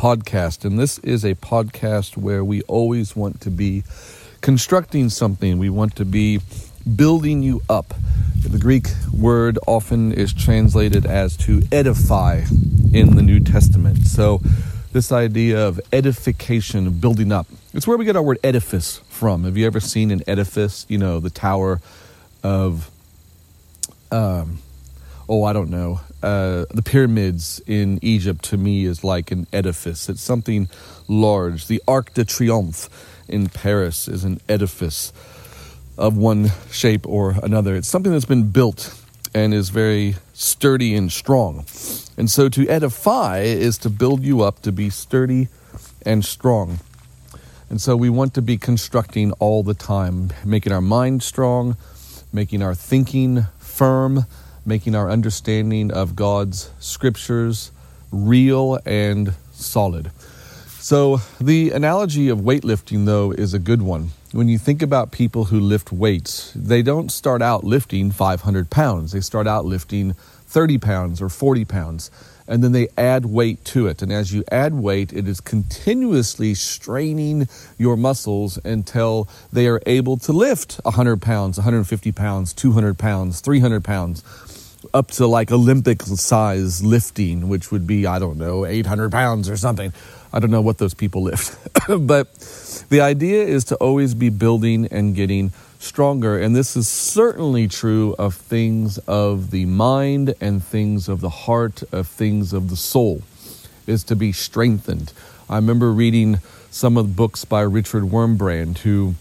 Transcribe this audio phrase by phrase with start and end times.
[0.00, 0.64] Podcast.
[0.64, 3.84] And this is a podcast where we always want to be
[4.40, 6.40] constructing something, we want to be
[6.96, 7.92] building you up.
[8.48, 12.44] The Greek word often is translated as to edify
[12.94, 14.06] in the New Testament.
[14.06, 14.40] So,
[14.94, 19.44] this idea of edification, building up, it's where we get our word edifice from.
[19.44, 20.86] Have you ever seen an edifice?
[20.88, 21.82] You know, the tower
[22.42, 22.90] of.
[24.10, 24.60] Um,
[25.30, 26.00] oh, I don't know.
[26.24, 30.08] Uh, the pyramids in Egypt to me is like an edifice.
[30.08, 30.68] It's something
[31.06, 31.68] large.
[31.68, 32.90] The Arc de Triomphe
[33.28, 35.12] in Paris is an edifice
[35.96, 37.76] of one shape or another.
[37.76, 39.00] It's something that's been built
[39.32, 41.64] and is very sturdy and strong.
[42.18, 45.46] And so to edify is to build you up to be sturdy
[46.04, 46.80] and strong.
[47.68, 51.76] And so we want to be constructing all the time, making our mind strong,
[52.32, 54.26] making our thinking firm
[54.64, 57.70] making our understanding of God's scriptures
[58.12, 60.10] real and solid.
[60.80, 64.10] So, the analogy of weightlifting, though, is a good one.
[64.32, 69.12] When you think about people who lift weights, they don't start out lifting 500 pounds.
[69.12, 70.14] They start out lifting
[70.46, 72.10] 30 pounds or 40 pounds,
[72.50, 74.02] and then they add weight to it.
[74.02, 77.48] And as you add weight, it is continuously straining
[77.78, 83.84] your muscles until they are able to lift 100 pounds, 150 pounds, 200 pounds, 300
[83.84, 84.24] pounds
[84.92, 89.56] up to like Olympic size lifting, which would be, I don't know, 800 pounds or
[89.56, 89.92] something.
[90.32, 91.56] I don't know what those people lift.
[92.00, 92.34] but
[92.88, 96.38] the idea is to always be building and getting stronger.
[96.38, 101.82] And this is certainly true of things of the mind and things of the heart,
[101.90, 103.22] of things of the soul,
[103.86, 105.12] is to be strengthened.
[105.48, 106.38] I remember reading
[106.70, 109.14] some of the books by Richard Wurmbrand, who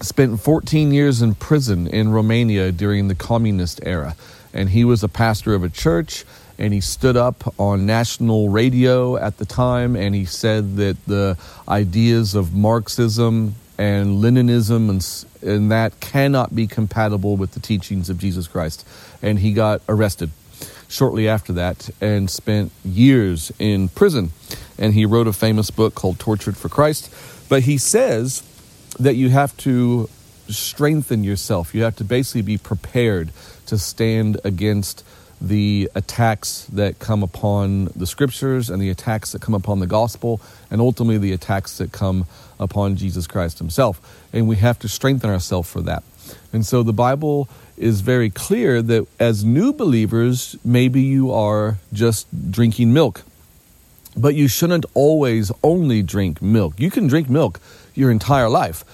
[0.00, 4.16] spent 14 years in prison in Romania during the communist era
[4.54, 6.24] and he was a pastor of a church
[6.56, 11.36] and he stood up on national radio at the time and he said that the
[11.68, 18.18] ideas of Marxism and Leninism and, and that cannot be compatible with the teachings of
[18.18, 18.86] Jesus Christ.
[19.22, 20.30] And he got arrested
[20.88, 24.30] shortly after that and spent years in prison.
[24.78, 27.12] And he wrote a famous book called Tortured for Christ.
[27.48, 28.42] But he says
[28.98, 30.08] that you have to
[30.48, 31.74] strengthen yourself.
[31.74, 33.30] You have to basically be prepared
[33.66, 35.04] to stand against
[35.48, 40.40] the attacks that come upon the scriptures and the attacks that come upon the gospel
[40.70, 42.26] and ultimately the attacks that come
[42.58, 44.00] upon Jesus Christ himself.
[44.32, 46.02] And we have to strengthen ourselves for that.
[46.52, 52.26] And so the Bible is very clear that as new believers, maybe you are just
[52.50, 53.22] drinking milk.
[54.16, 56.78] But you shouldn't always only drink milk.
[56.78, 57.60] You can drink milk
[57.94, 58.84] your entire life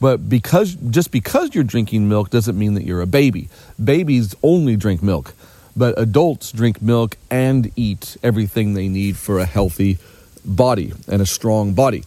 [0.00, 3.50] but because just because you're drinking milk doesn't mean that you're a baby.
[3.82, 5.34] Babies only drink milk,
[5.80, 9.96] but adults drink milk and eat everything they need for a healthy
[10.44, 12.04] body and a strong body.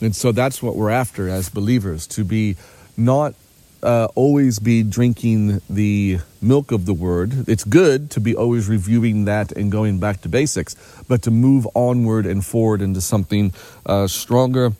[0.00, 2.54] And so that's what we're after as believers to be
[2.96, 3.34] not
[3.82, 7.48] uh, always be drinking the milk of the word.
[7.48, 10.76] It's good to be always reviewing that and going back to basics,
[11.08, 13.52] but to move onward and forward into something
[13.84, 14.74] uh, stronger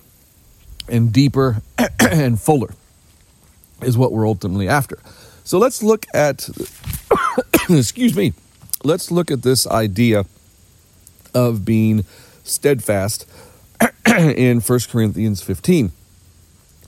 [0.89, 1.61] and deeper
[1.99, 2.73] and fuller
[3.83, 5.01] is what we're ultimately after.
[5.43, 6.49] So let's look at,
[7.77, 8.33] excuse me,
[8.83, 10.25] let's look at this idea
[11.35, 12.05] of being
[12.43, 13.27] steadfast
[14.07, 15.93] in 1 Corinthians 15.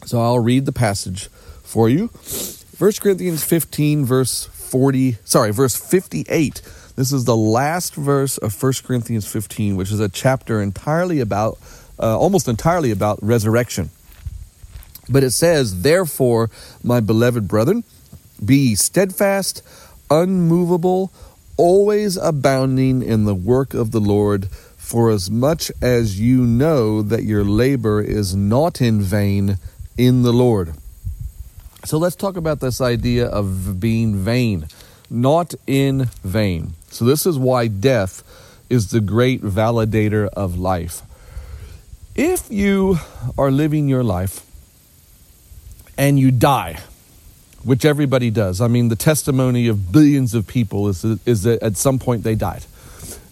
[0.07, 1.29] So I'll read the passage
[1.63, 2.07] for you.
[2.07, 6.63] 1 Corinthians 15, verse 40, sorry, verse 58.
[6.97, 11.59] This is the last verse of 1 Corinthians 15, which is a chapter entirely about
[11.99, 13.91] uh, almost entirely about resurrection.
[15.11, 16.49] But it says, Therefore,
[16.83, 17.85] my beloved brethren,
[18.43, 19.63] be steadfast,
[20.11, 21.13] unmovable,
[21.57, 27.23] always abounding in the work of the Lord, for as much as you know that
[27.23, 29.59] your labor is not in vain
[29.97, 30.75] in the Lord.
[31.85, 34.67] So let's talk about this idea of being vain,
[35.09, 36.75] not in vain.
[36.91, 38.23] So, this is why death
[38.69, 41.03] is the great validator of life.
[42.15, 42.99] If you
[43.39, 44.45] are living your life
[45.97, 46.81] and you die,
[47.65, 51.77] which everybody does, I mean, the testimony of billions of people is, is that at
[51.77, 52.65] some point they died.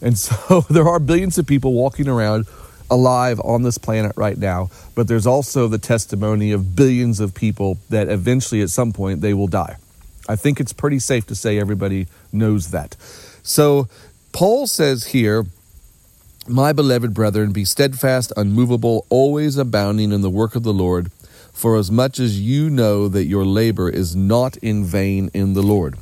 [0.01, 2.47] And so there are billions of people walking around
[2.91, 7.79] alive on this planet right now, but there's also the testimony of billions of people
[7.91, 9.77] that eventually at some point they will die.
[10.29, 12.97] I think it's pretty safe to say everybody knows that.
[13.43, 13.89] So
[14.33, 15.45] Paul says here,
[16.47, 21.11] My beloved brethren, be steadfast, unmovable, always abounding in the work of the Lord,
[21.59, 25.63] for as much as you know that your labor is not in vain in the
[25.63, 25.97] Lord.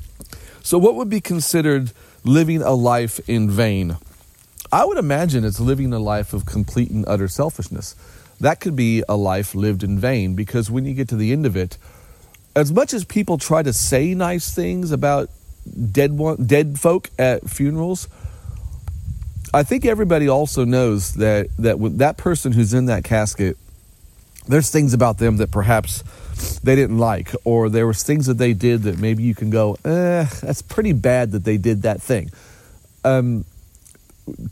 [0.63, 1.93] So, what would be considered
[2.25, 3.97] living a life in vain?
[4.71, 7.97] I would imagine it's living a life of complete and utter selfishness.
[8.39, 11.47] That could be a life lived in vain because when you get to the end
[11.47, 11.79] of it,
[12.55, 15.31] as much as people try to say nice things about
[15.91, 18.09] dead one, dead folk at funerals,
[19.55, 23.57] I think everybody also knows that that that person who's in that casket,
[24.47, 26.03] there's things about them that perhaps
[26.63, 29.77] they didn't like, or there was things that they did that maybe you can go,
[29.85, 32.31] eh, that's pretty bad that they did that thing.
[33.05, 33.45] Um,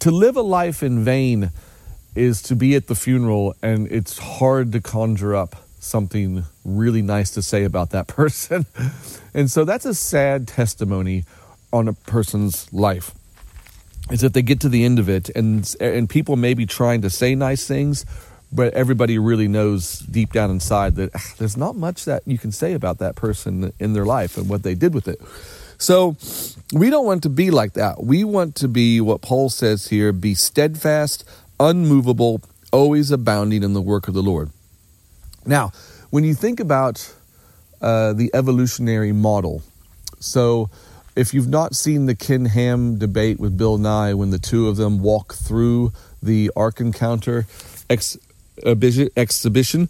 [0.01, 1.51] to live a life in vain
[2.15, 7.31] is to be at the funeral, and it's hard to conjure up something really nice
[7.33, 8.67] to say about that person.
[9.35, 11.25] and so that's a sad testimony
[11.73, 13.13] on a person's life.
[14.11, 17.01] Is that they get to the end of it and and people may be trying
[17.03, 18.05] to say nice things,
[18.55, 22.53] but everybody really knows deep down inside that ah, there's not much that you can
[22.53, 25.21] say about that person in their life and what they did with it.
[25.77, 26.17] So
[26.73, 28.03] we don't want to be like that.
[28.05, 31.29] We want to be what Paul says here be steadfast,
[31.59, 32.41] unmovable,
[32.73, 34.51] always abounding in the work of the Lord.
[35.45, 35.73] Now,
[36.11, 37.13] when you think about
[37.83, 39.63] uh, the evolutionary model,
[40.21, 40.71] so
[41.17, 44.77] if you've not seen the Ken Ham debate with Bill Nye when the two of
[44.77, 45.93] them walk through
[46.23, 47.47] the Ark Encounter
[47.91, 48.17] ex-
[48.65, 49.89] exhibition,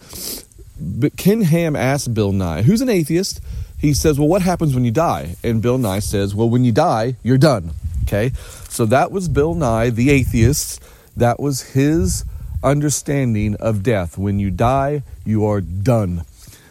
[0.81, 3.41] but Ken Ham asked Bill Nye, who's an atheist,
[3.79, 5.37] he says, Well, what happens when you die?
[5.45, 7.71] And Bill Nye says, Well, when you die, you're done.
[8.05, 8.31] Okay?
[8.69, 10.83] So that was Bill Nye, the atheist.
[11.17, 12.25] That was his
[12.63, 14.19] understanding of death.
[14.19, 16.25] When you die, you are done.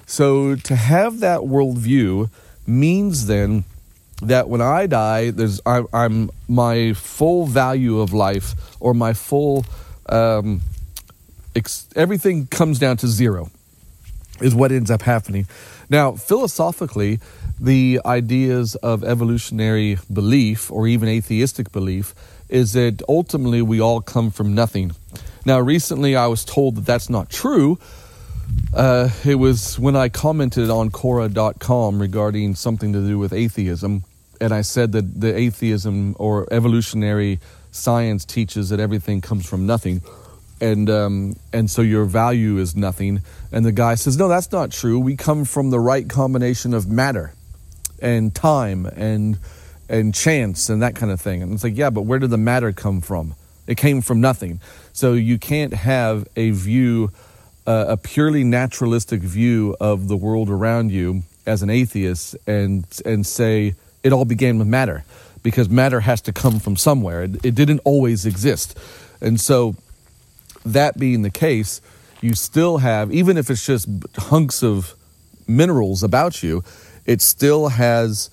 [0.06, 2.30] So to have that worldview
[2.68, 3.64] means then
[4.22, 9.66] that when I die, there's I, am my full value of life or my full
[10.08, 10.62] um,
[11.56, 13.50] ex, everything comes down to zero
[14.42, 15.48] is what ends up happening.
[15.90, 17.20] Now, philosophically,
[17.60, 22.16] the ideas of evolutionary belief or even atheistic belief
[22.50, 24.96] is that ultimately we all come from nothing.
[25.46, 27.80] Now, recently I was told that that's not true.
[28.74, 34.04] Uh, it was when I commented on Quora.com regarding something to do with atheism,
[34.42, 37.40] and I said that the atheism or evolutionary
[37.72, 40.02] science teaches that everything comes from nothing,
[40.64, 43.22] and um, and so your value is nothing.
[43.52, 44.98] And the guy says, no, that's not true.
[44.98, 47.34] We come from the right combination of matter,
[48.02, 49.38] and time, and
[49.90, 51.44] and chance, and that kind of thing.
[51.44, 53.36] And it's like, yeah, but where did the matter come from?
[53.68, 54.62] It came from nothing.
[54.94, 57.12] So you can't have a view,
[57.68, 63.26] uh, a purely naturalistic view of the world around you as an atheist, and and
[63.26, 65.04] say it all began with matter,
[65.44, 67.24] because matter has to come from somewhere.
[67.24, 68.80] It, it didn't always exist,
[69.20, 69.76] and so
[70.66, 71.82] that being the case,
[72.22, 73.88] you still have, even if it's just
[74.18, 74.96] hunks of
[75.48, 76.64] minerals about you,
[77.06, 78.30] it still has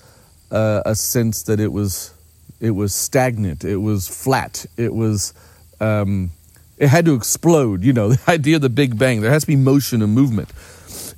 [0.51, 2.13] uh, a sense that it was
[2.59, 5.33] it was stagnant, it was flat, it was
[5.79, 6.31] um,
[6.77, 7.83] it had to explode.
[7.83, 9.21] You know, the idea of the Big Bang.
[9.21, 10.49] There has to be motion and movement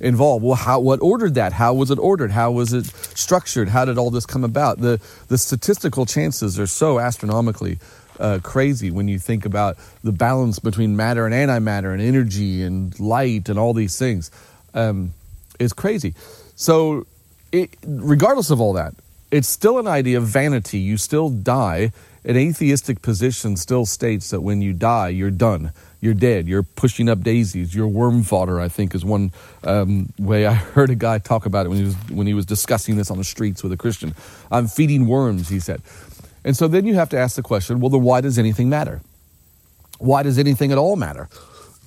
[0.00, 0.44] involved.
[0.44, 1.52] Well, how what ordered that?
[1.52, 2.32] How was it ordered?
[2.32, 3.68] How was it structured?
[3.68, 4.78] How did all this come about?
[4.78, 7.78] The the statistical chances are so astronomically
[8.18, 12.98] uh, crazy when you think about the balance between matter and antimatter and energy and
[13.00, 14.30] light and all these things.
[14.74, 15.12] Um,
[15.58, 16.14] it's crazy.
[16.56, 17.06] So,
[17.52, 18.94] it, regardless of all that,
[19.30, 20.78] it's still an idea of vanity.
[20.78, 21.92] You still die.
[22.24, 25.72] An atheistic position still states that when you die, you're done.
[26.00, 26.48] You're dead.
[26.48, 27.74] You're pushing up daisies.
[27.74, 28.60] You're worm fodder.
[28.60, 31.84] I think is one um, way I heard a guy talk about it when he
[31.84, 34.14] was when he was discussing this on the streets with a Christian.
[34.50, 35.82] I'm feeding worms, he said.
[36.44, 39.00] And so then you have to ask the question, well, then why does anything matter?
[39.98, 41.28] Why does anything at all matter?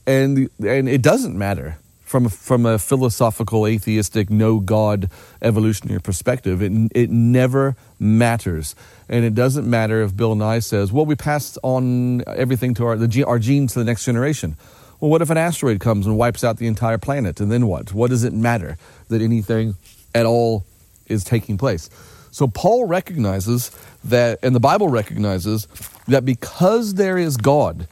[0.06, 5.10] And and it doesn't matter from a, from a philosophical, atheistic, no God
[5.42, 6.62] evolutionary perspective.
[6.64, 8.76] It it never matters,
[9.10, 12.96] and it doesn't matter if Bill Nye says, "Well, we passed on everything to our
[12.96, 14.56] the, our genes to the next generation."
[15.00, 17.94] Well, what if an asteroid comes and wipes out the entire planet, and then what?
[17.94, 18.78] What does it matter
[19.10, 19.76] that anything
[20.16, 20.66] at all
[21.06, 21.90] is taking place?
[22.32, 23.72] So Paul recognizes
[24.10, 25.68] that, and the Bible recognizes
[26.08, 27.88] that because there is God,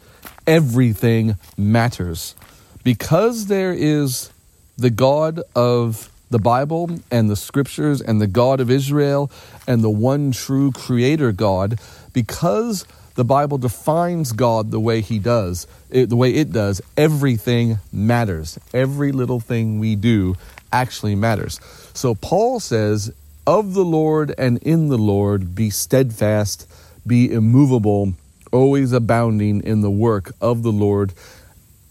[0.47, 2.35] everything matters.
[2.83, 4.31] Because there is
[4.77, 9.31] the God of the Bible and the scriptures and the God of Israel
[9.67, 11.79] and the one true creator God,
[12.13, 17.79] because the Bible defines God the way He does, it, the way it does, everything
[17.91, 18.59] matters.
[18.73, 20.35] Every little thing we do
[20.71, 21.59] actually matters.
[21.93, 23.11] So Paul says,
[23.47, 26.67] Of the Lord and in the Lord, be steadfast,
[27.05, 28.13] be immovable,
[28.51, 31.13] always abounding in the work of the Lord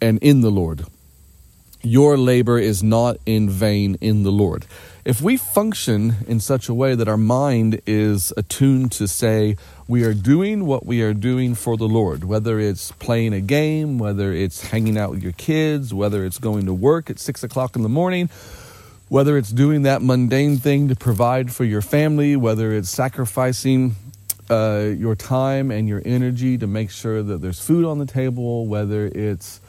[0.01, 0.85] and in the Lord.
[1.81, 4.67] Your labor is not in vain in the Lord.
[5.05, 9.57] If we function in such a way that our mind is attuned to say,
[9.87, 13.99] we are doing what we are doing for the Lord, whether it's playing a game,
[13.99, 17.77] whether it's hanging out with your kids, whether it's going to work at six o'clock
[17.77, 18.29] in the morning,
[19.09, 23.95] whether it's doing that mundane thing to provide for your family, whether it's sacrificing
[24.51, 28.67] uh, your time and your energy to make sure that there's food on the table,
[28.67, 29.61] whether it's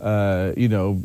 [0.00, 1.00] uh, you know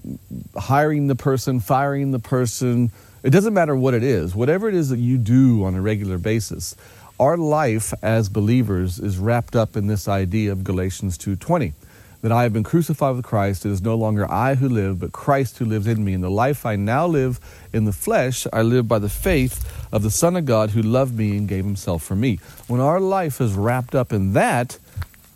[0.55, 2.91] hiring the person, firing the person.
[3.23, 4.35] It doesn't matter what it is.
[4.35, 6.75] Whatever it is that you do on a regular basis,
[7.19, 11.73] our life as believers is wrapped up in this idea of Galatians 2:20
[12.21, 13.65] that I have been crucified with Christ.
[13.65, 16.13] It is no longer I who live but Christ who lives in me.
[16.13, 17.39] And the life I now live
[17.73, 21.17] in the flesh I live by the faith of the son of God who loved
[21.17, 22.39] me and gave himself for me.
[22.67, 24.77] When our life is wrapped up in that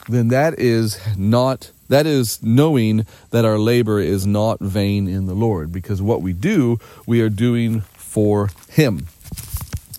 [0.09, 5.33] then that is not that is knowing that our labor is not vain in the
[5.33, 9.07] Lord because what we do we are doing for him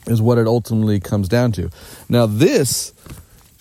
[0.06, 1.70] is what it ultimately comes down to.
[2.08, 2.92] Now, this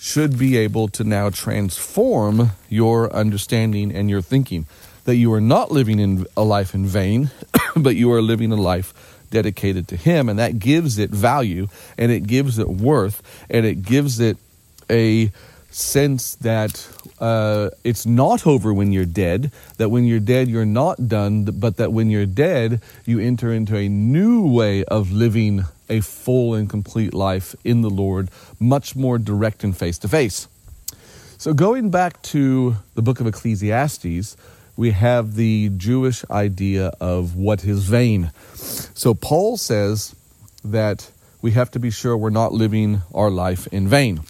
[0.02, 4.66] should be able to now transform your understanding and your thinking.
[5.04, 7.30] That you are not living in a life in vain,
[7.76, 8.92] but you are living a life
[9.30, 13.82] dedicated to Him, and that gives it value and it gives it worth and it
[13.82, 14.38] gives it
[14.90, 15.30] a
[15.70, 16.84] sense that
[17.20, 21.76] uh, it's not over when you're dead, that when you're dead, you're not done, but
[21.76, 26.70] that when you're dead, you enter into a new way of living a full and
[26.70, 30.48] complete life in the Lord, much more direct and face to face.
[31.36, 34.36] So, going back to the book of Ecclesiastes,
[34.76, 38.30] we have the Jewish idea of what is vain.
[38.54, 40.14] So, Paul says
[40.64, 41.10] that
[41.42, 44.20] we have to be sure we're not living our life in vain.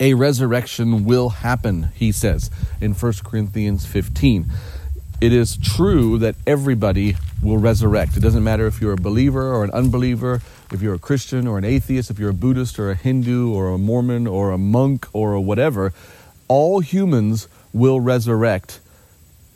[0.00, 4.46] A resurrection will happen, he says in 1 Corinthians 15
[5.20, 8.16] it is true that everybody will resurrect.
[8.16, 10.42] It doesn't matter if you're a believer or an unbeliever,
[10.72, 13.68] if you're a Christian or an atheist, if you're a Buddhist or a Hindu or
[13.68, 15.92] a Mormon or a monk or a whatever,
[16.48, 18.80] all humans will resurrect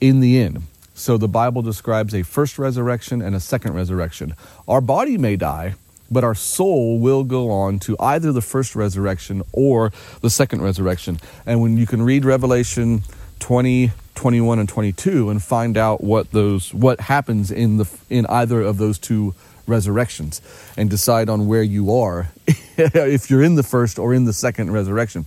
[0.00, 0.62] in the end.
[0.95, 4.35] So the Bible describes a first resurrection and a second resurrection.
[4.69, 5.75] Our body may die,
[6.11, 11.19] but our soul will go on to either the first resurrection or the second resurrection.
[11.47, 13.02] And when you can read Revelation
[13.38, 18.60] 20 21 and 22 and find out what those what happens in the in either
[18.60, 19.34] of those two
[19.66, 20.42] resurrections
[20.76, 22.30] and decide on where you are
[22.76, 25.24] if you're in the first or in the second resurrection.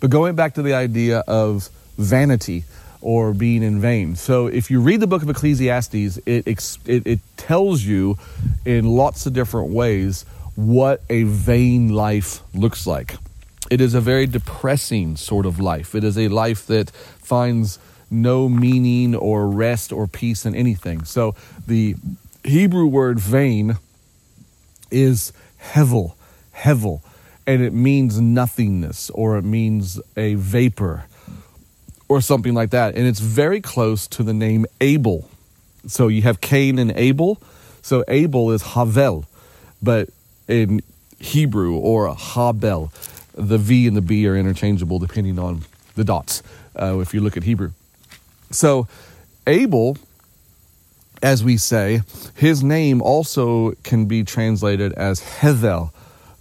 [0.00, 2.64] But going back to the idea of vanity
[3.02, 4.16] or being in vain.
[4.16, 8.16] So if you read the book of Ecclesiastes, it, it, it tells you
[8.64, 10.24] in lots of different ways
[10.56, 13.16] what a vain life looks like.
[13.70, 15.94] It is a very depressing sort of life.
[15.94, 17.78] It is a life that finds
[18.10, 21.04] no meaning or rest or peace in anything.
[21.04, 21.34] So
[21.66, 21.94] the
[22.44, 23.76] Hebrew word vain
[24.90, 25.32] is
[25.72, 26.14] hevel,
[26.54, 27.02] hevel,
[27.46, 31.04] and it means nothingness or it means a vapor
[32.08, 32.94] or something like that.
[32.94, 35.28] And it's very close to the name Abel.
[35.86, 37.40] So you have Cain and Abel.
[37.82, 39.24] So Abel is Havel,
[39.82, 40.08] but
[40.46, 40.80] in
[41.18, 42.92] Hebrew or Habel,
[43.34, 45.62] the V and the B are interchangeable depending on
[45.94, 46.42] the dots
[46.76, 47.72] uh, if you look at Hebrew.
[48.50, 48.88] So,
[49.46, 49.96] Abel,
[51.22, 52.02] as we say,
[52.34, 55.92] his name also can be translated as Hevel,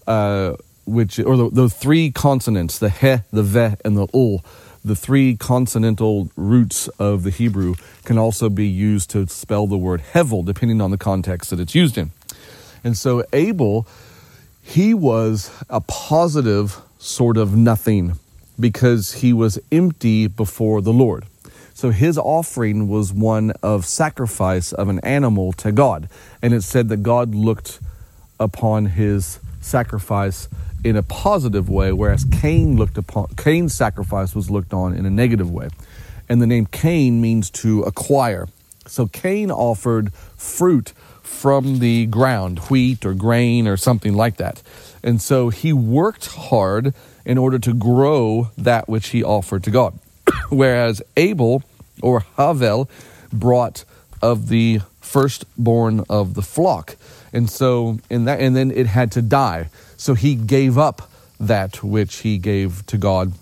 [0.06, 0.54] uh,
[0.86, 4.44] which or the, the, three consonants, the he, the ve, and the ul,
[4.86, 10.02] the three consonantal roots of the Hebrew can also be used to spell the word
[10.14, 12.12] Hevel, depending on the context that it's used in.
[12.84, 13.88] And so Abel,
[14.62, 18.14] he was a positive sort of nothing
[18.60, 21.26] because he was empty before the Lord.
[21.78, 26.10] So his offering was one of sacrifice of an animal to God.
[26.42, 27.80] And it said that God looked
[28.40, 30.50] upon his sacrifice
[30.84, 35.12] in a positive way, whereas Cain looked upon Cain's sacrifice was looked on in a
[35.12, 35.70] negative way.
[36.28, 38.48] And the name Cain means to acquire.
[38.88, 44.64] So Cain offered fruit from the ground, wheat or grain or something like that.
[45.04, 50.00] And so he worked hard in order to grow that which he offered to God.
[50.50, 51.64] whereas Abel
[52.02, 52.90] or Havel
[53.32, 53.84] brought
[54.22, 56.96] of the firstborn of the flock.
[57.34, 59.70] And so in that and then it had to die.
[59.98, 63.34] So he gave up that which he gave to God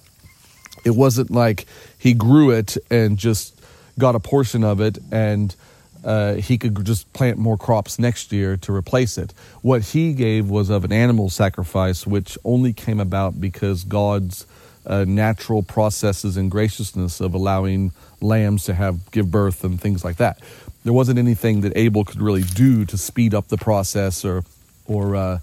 [0.84, 1.66] It wasn't like
[1.98, 3.60] he grew it and just
[3.98, 5.56] got a portion of it and
[6.04, 9.34] uh, he could just plant more crops next year to replace it.
[9.64, 14.46] What he gave was of an animal sacrifice, which only came about because God's
[14.86, 20.18] uh, natural processes and graciousness of allowing lambs to have give birth and things like
[20.18, 20.40] that.
[20.84, 24.44] There wasn't anything that Abel could really do to speed up the process or
[24.86, 25.40] or uh,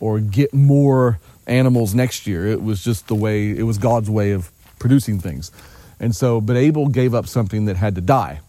[0.00, 2.46] or get more animals next year.
[2.46, 5.50] It was just the way it was God's way of producing things.
[6.00, 8.40] And so, but Abel gave up something that had to die.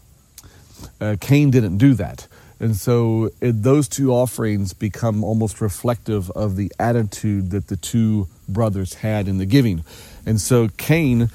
[1.00, 2.28] Uh, Cain didn't do that.
[2.58, 8.28] And so it, those two offerings become almost reflective of the attitude that the two
[8.48, 9.84] brothers had in the giving.
[10.24, 11.30] And so Cain,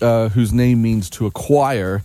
[0.00, 2.02] uh, whose name means to acquire,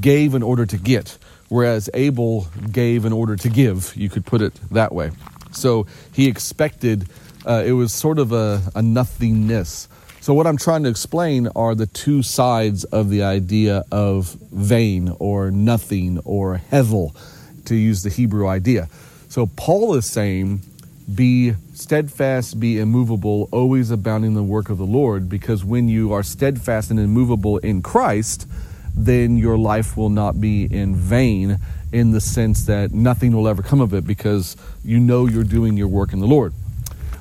[0.00, 3.94] gave in order to get, whereas Abel gave in order to give.
[3.96, 5.10] You could put it that way.
[5.52, 7.08] So he expected,
[7.46, 9.88] uh, it was sort of a, a nothingness
[10.26, 15.14] so, what I'm trying to explain are the two sides of the idea of vain
[15.20, 17.14] or nothing or hevel,
[17.66, 18.88] to use the Hebrew idea.
[19.28, 20.62] So, Paul is saying,
[21.12, 26.12] be steadfast, be immovable, always abounding in the work of the Lord, because when you
[26.12, 28.48] are steadfast and immovable in Christ,
[28.96, 31.58] then your life will not be in vain
[31.92, 35.76] in the sense that nothing will ever come of it because you know you're doing
[35.76, 36.52] your work in the Lord.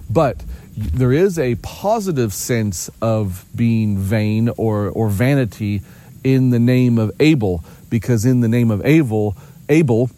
[0.09, 0.43] But
[0.75, 5.81] there is a positive sense of being vain or, or vanity
[6.23, 9.37] in the name of Abel, because in the name of Abel,
[9.69, 10.09] Abel,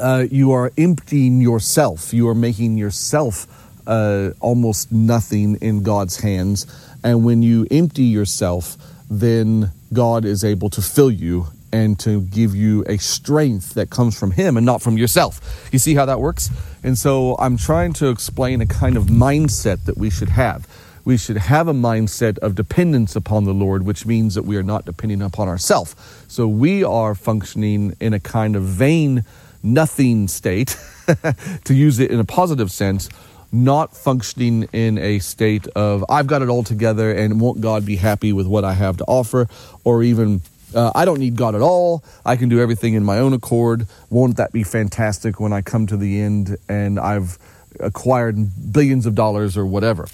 [0.00, 2.12] uh, you are emptying yourself.
[2.12, 3.46] You are making yourself
[3.86, 6.66] uh, almost nothing in God's hands.
[7.04, 8.76] And when you empty yourself,
[9.10, 14.18] then God is able to fill you and to give you a strength that comes
[14.18, 15.68] from Him and not from yourself.
[15.72, 16.50] You see how that works?
[16.82, 20.66] And so I'm trying to explain a kind of mindset that we should have.
[21.04, 24.62] We should have a mindset of dependence upon the Lord, which means that we are
[24.62, 25.96] not depending upon ourselves.
[26.28, 29.24] So we are functioning in a kind of vain,
[29.62, 30.76] nothing state,
[31.64, 33.08] to use it in a positive sense,
[33.52, 37.96] not functioning in a state of, I've got it all together and won't God be
[37.96, 39.48] happy with what I have to offer,
[39.84, 40.42] or even
[40.74, 42.04] uh, I don't need God at all.
[42.24, 43.86] I can do everything in my own accord.
[44.08, 47.38] Won't that be fantastic when I come to the end and I've
[47.80, 50.06] acquired billions of dollars or whatever?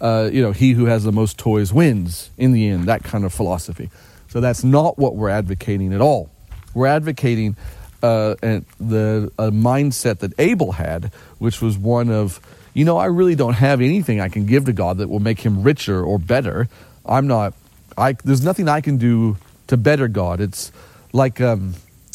[0.00, 3.24] Uh, you know, he who has the most toys wins in the end, that kind
[3.24, 3.90] of philosophy.
[4.28, 6.30] So that's not what we're advocating at all.
[6.74, 7.56] We're advocating
[8.02, 8.34] uh,
[8.78, 12.40] the a mindset that Abel had, which was one of,
[12.74, 15.40] you know, I really don't have anything I can give to God that will make
[15.40, 16.68] him richer or better.
[17.06, 17.54] I'm not,
[17.96, 19.36] I, there's nothing I can do
[19.68, 20.40] to better God.
[20.40, 20.72] It's
[21.12, 21.74] like um,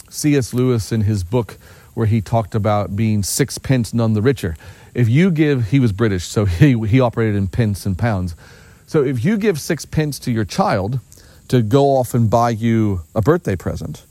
[0.10, 0.54] C.S.
[0.54, 1.58] Lewis in his book
[1.94, 4.56] where he talked about being sixpence none the richer.
[4.94, 8.36] If you give, he was British, so he, he operated in pence and pounds.
[8.88, 11.00] So if you give sixpence to your child
[11.50, 14.06] to go off and buy you a birthday present,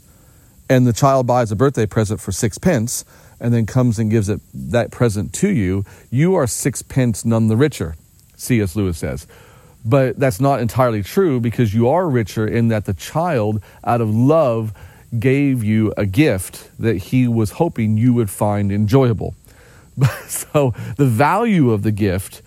[0.69, 3.05] and the child buys a birthday present for sixpence,
[3.41, 7.57] and then comes and gives it that present to you, you are sixpence none the
[7.57, 7.97] richer,
[8.37, 8.77] C.S.
[8.77, 9.27] Lewis says.
[9.85, 14.13] But that's not entirely true because you are richer in that the child, out of
[14.13, 14.73] love,
[15.19, 19.35] gave you a gift that he was hoping you would find enjoyable.
[20.27, 22.43] so the value of the gift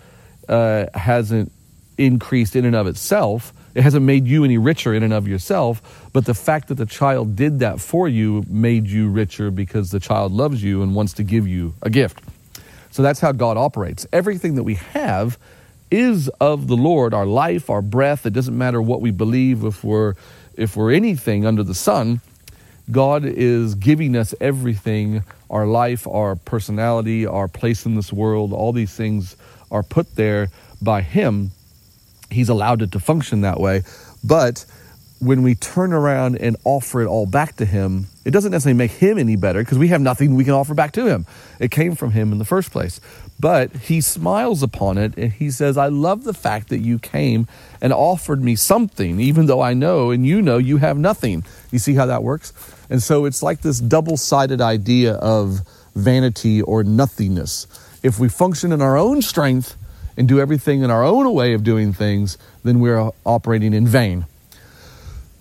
[0.48, 1.50] uh, hasn't
[1.96, 3.52] increased in and of itself.
[3.74, 6.86] It hasn't made you any richer in and of yourself, but the fact that the
[6.86, 11.12] child did that for you made you richer because the child loves you and wants
[11.14, 12.24] to give you a gift.
[12.90, 14.06] So that's how God operates.
[14.12, 15.38] Everything that we have
[15.90, 18.26] is of the Lord, our life, our breath.
[18.26, 20.14] It doesn't matter what we believe if we're
[20.56, 22.20] if we're anything under the sun.
[22.90, 28.72] God is giving us everything our life, our personality, our place in this world, all
[28.72, 29.36] these things
[29.70, 30.48] are put there
[30.82, 31.52] by Him.
[32.30, 33.82] He's allowed it to function that way.
[34.22, 34.64] But
[35.20, 38.92] when we turn around and offer it all back to Him, it doesn't necessarily make
[38.92, 41.26] Him any better because we have nothing we can offer back to Him.
[41.58, 43.00] It came from Him in the first place.
[43.38, 47.46] But He smiles upon it and He says, I love the fact that you came
[47.82, 51.44] and offered me something, even though I know and you know you have nothing.
[51.70, 52.54] You see how that works?
[52.88, 55.60] And so it's like this double sided idea of
[55.94, 57.66] vanity or nothingness.
[58.02, 59.76] If we function in our own strength
[60.20, 64.26] and do everything in our own way of doing things, then we're operating in vain.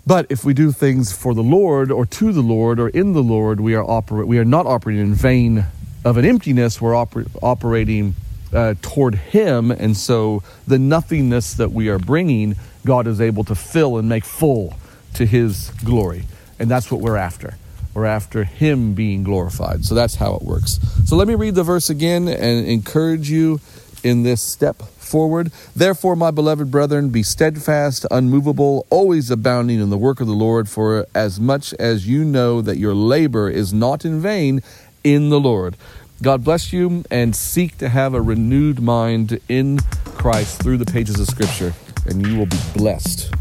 [0.08, 3.22] But if we do things for the Lord or to the Lord or in the
[3.22, 5.66] Lord, we are, oper- we are not operating in vain
[6.06, 6.80] of an emptiness.
[6.80, 8.16] We're oper- operating
[8.54, 9.70] uh, toward Him.
[9.70, 14.24] And so the nothingness that we are bringing, God is able to fill and make
[14.24, 14.76] full
[15.16, 16.24] to His glory.
[16.58, 17.56] And that's what we're after.
[17.94, 19.84] We're after Him being glorified.
[19.84, 20.80] So that's how it works.
[21.04, 23.60] So let me read the verse again and encourage you
[24.04, 25.52] in this step forward.
[25.76, 30.70] Therefore, my beloved brethren, be steadfast, unmovable, always abounding in the work of the Lord,
[30.70, 34.62] for as much as you know that your labor is not in vain
[35.04, 35.76] in the Lord.
[36.22, 41.20] God bless you and seek to have a renewed mind in Christ through the pages
[41.20, 41.74] of Scripture,
[42.06, 43.34] and you will be blessed.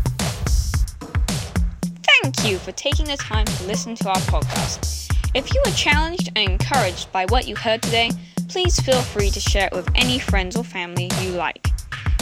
[2.23, 5.13] Thank you for taking the time to listen to our podcast.
[5.35, 8.11] If you were challenged and encouraged by what you heard today,
[8.49, 11.69] please feel free to share it with any friends or family you like.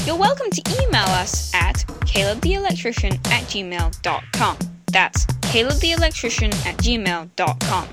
[0.05, 4.59] You're welcome to email us at calebtheelectrician at gmail.com.
[4.93, 7.89] That's calebtheelectrician at gmail.com.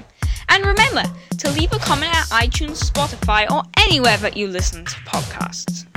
[0.49, 1.03] And remember
[1.39, 5.92] to leave a comment at iTunes, Spotify, or anywhere that you listen to podcasts.